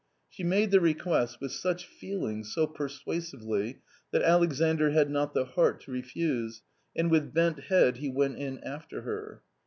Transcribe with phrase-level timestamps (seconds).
[0.29, 5.79] She made the request with such feeling, so persuasively, that Alexandr had not the heart
[5.81, 6.63] to refuse,
[6.95, 9.43] and with bent head he went in after her.